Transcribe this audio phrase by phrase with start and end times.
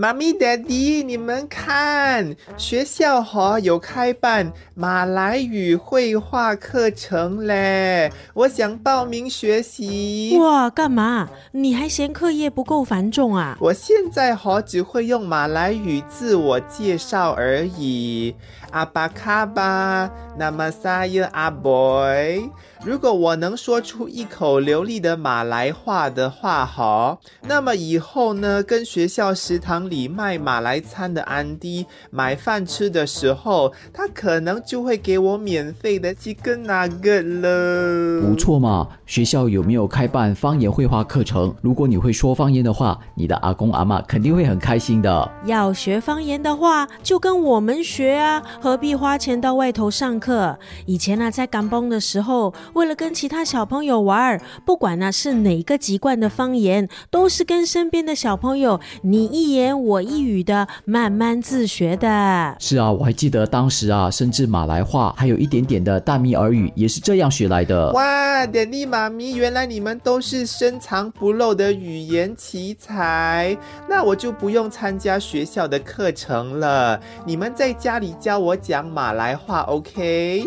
[0.00, 10.38] 妈咪、daddy，你们看，学校哈有开办马来语绘画课程嘞，我想报名学习。
[10.38, 11.28] 哇，干嘛？
[11.50, 13.56] 你还嫌课业不够繁重啊？
[13.60, 18.36] 我现在哈只会用马来语自我介绍而已。
[18.70, 20.08] 阿巴卡巴，
[20.38, 22.48] 那么撒耶阿 boy。
[22.84, 38.22] 如果我能说出一口流利的马来话的话，好，那么以后呢，跟学校食堂里卖马来餐的安迪买饭吃的时候，他可能就会给我免费的几根那个了。
[38.22, 41.54] 不错嘛，学校有没有开办方言绘画课程？
[41.60, 45.30] 如果你会说方言的话，你的阿公阿妈肯定会很开心的。
[45.44, 50.58] 要学方言的话，就跟我们学啊，何必花钱到外头上课？
[50.86, 52.54] 以前呢，在港崩的时候。
[52.74, 62.56] 为了跟其他小朋友玩，不管呢是哪个籍贯的方言，都是跟身边的小朋友你一言我一语的慢慢自学的。
[62.58, 67.92] 是啊，我还记得当时啊，甚至马来话还有一点点的大米耳语也是这样学来的。
[67.92, 73.56] 哇，点力妈咪，原来你们都是深藏不露的语言奇才，
[73.88, 80.46] 那我就不用参加学校的课程了，你们在家里教我讲马来话，OK？